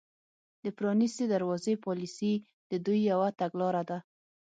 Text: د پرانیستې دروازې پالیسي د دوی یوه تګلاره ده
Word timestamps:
د 0.63 0.65
پرانیستې 0.77 1.25
دروازې 1.33 1.73
پالیسي 1.85 2.33
د 2.71 2.73
دوی 2.85 2.99
یوه 3.11 3.27
تګلاره 3.41 3.83
ده 3.89 3.97